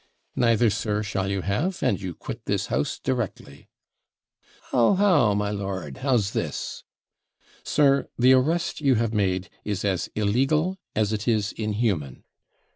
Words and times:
'Neither, 0.35 0.71
sir, 0.71 1.03
shall 1.03 1.29
you 1.29 1.41
have; 1.43 1.83
and 1.83 2.01
you 2.01 2.15
quit 2.15 2.45
this 2.45 2.65
house 2.73 2.97
directly.' 2.97 3.67
'How! 4.71 4.95
how! 4.95 5.35
my 5.35 5.51
lord, 5.51 5.97
how's 5.97 6.31
this?' 6.31 6.83
'Sir, 7.63 8.07
the 8.17 8.33
arrest 8.33 8.81
you 8.81 8.95
have 8.95 9.13
made 9.13 9.47
is 9.63 9.85
as 9.85 10.09
illegal 10.15 10.79
as 10.95 11.13
it 11.13 11.27
is 11.27 11.51
inhuman.' 11.51 12.23